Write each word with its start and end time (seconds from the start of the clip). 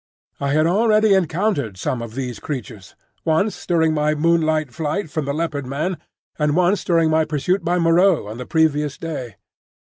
I 0.39 0.53
had 0.53 0.65
already 0.65 1.13
encountered 1.13 1.77
some 1.77 2.01
of 2.01 2.15
these 2.15 2.39
creatures,—once 2.39 3.67
during 3.67 3.93
my 3.93 4.15
moonlight 4.15 4.73
flight 4.73 5.11
from 5.11 5.25
the 5.25 5.31
Leopard 5.33 5.67
man, 5.67 5.99
and 6.39 6.55
once 6.55 6.83
during 6.83 7.11
my 7.11 7.23
pursuit 7.23 7.63
by 7.63 7.77
Moreau 7.77 8.25
on 8.27 8.39
the 8.39 8.47
previous 8.49 8.97
day. 8.97 9.35